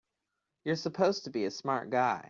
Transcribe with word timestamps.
You're 0.65 0.75
supposed 0.77 1.25
to 1.25 1.29
be 1.29 1.45
a 1.45 1.51
smart 1.51 1.89
guy! 1.91 2.19